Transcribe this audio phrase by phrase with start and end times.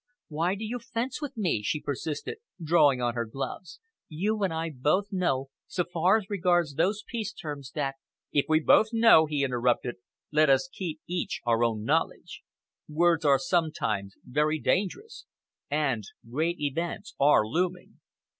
[0.29, 3.79] "Why do you fence with me?" she persisted, drawing on her gloves.
[4.09, 7.97] "You and I both know, so far as regards those peace terms, that"
[8.31, 9.97] "If we both know," he interrupted,
[10.31, 12.41] "let us keep each our own knowledge.
[12.89, 15.27] Words are sometimes very dangerous,
[15.69, 17.99] and great events are looming.